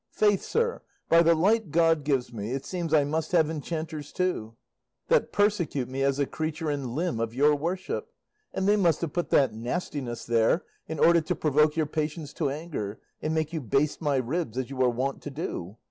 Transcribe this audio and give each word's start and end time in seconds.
Faith, 0.13 0.41
sir, 0.41 0.81
by 1.09 1.21
the 1.21 1.35
light 1.35 1.69
God 1.69 2.03
gives 2.03 2.33
me, 2.33 2.53
it 2.53 2.65
seems 2.65 2.91
I 2.91 3.03
must 3.03 3.33
have 3.33 3.51
enchanters 3.51 4.11
too, 4.11 4.55
that 5.09 5.31
persecute 5.31 5.87
me 5.87 6.01
as 6.01 6.17
a 6.17 6.25
creature 6.25 6.71
and 6.71 6.95
limb 6.95 7.19
of 7.19 7.35
your 7.35 7.55
worship, 7.55 8.11
and 8.51 8.67
they 8.67 8.75
must 8.77 9.01
have 9.01 9.13
put 9.13 9.29
that 9.29 9.53
nastiness 9.53 10.25
there 10.25 10.63
in 10.87 10.97
order 10.97 11.21
to 11.21 11.35
provoke 11.35 11.77
your 11.77 11.85
patience 11.85 12.33
to 12.33 12.49
anger, 12.49 12.99
and 13.21 13.35
make 13.35 13.53
you 13.53 13.61
baste 13.61 14.01
my 14.01 14.15
ribs 14.15 14.57
as 14.57 14.71
you 14.71 14.81
are 14.81 14.89
wont 14.89 15.21
to 15.21 15.29
do. 15.29 15.77